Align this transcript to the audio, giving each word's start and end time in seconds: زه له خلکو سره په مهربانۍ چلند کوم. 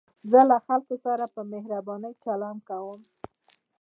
زه 0.31 0.39
له 0.49 0.57
خلکو 0.65 0.95
سره 1.05 1.25
په 1.33 1.41
مهربانۍ 1.53 2.13
چلند 2.23 2.59
کوم. 2.69 2.99